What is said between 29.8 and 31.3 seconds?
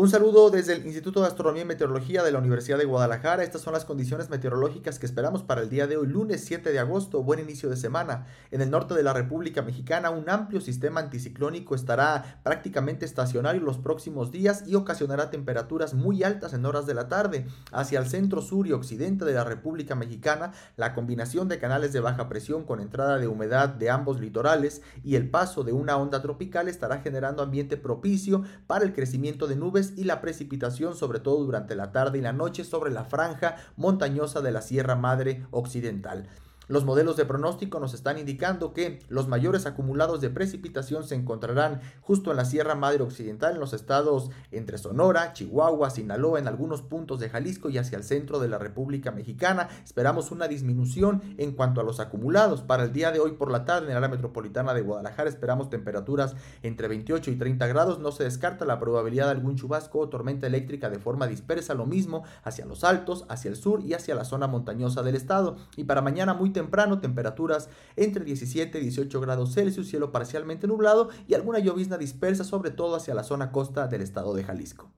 y la precipitación, sobre